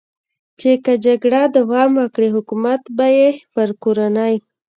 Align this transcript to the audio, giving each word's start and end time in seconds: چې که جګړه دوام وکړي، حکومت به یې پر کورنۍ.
چې 0.59 0.71
که 0.83 0.93
جګړه 1.05 1.41
دوام 1.57 1.91
وکړي، 2.01 2.29
حکومت 2.35 2.81
به 2.97 3.07
یې 3.17 3.29
پر 3.53 3.69
کورنۍ. 3.83 4.35